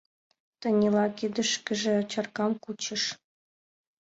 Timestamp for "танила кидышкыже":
0.59-1.95